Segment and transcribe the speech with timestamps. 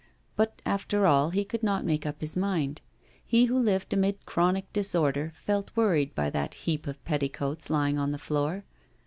[0.35, 2.81] But, after all, he could not make up his mind.
[3.23, 8.09] He who lived amid chronic disorder felt worried by that heap of petticoats lying on
[8.11, 8.65] the floor.